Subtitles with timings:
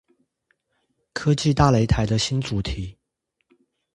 [1.13, 2.97] 科技大擂台的新主題